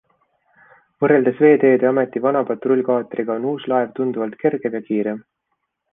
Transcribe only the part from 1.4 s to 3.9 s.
veeteede ameti vana patrullkaatriga on uus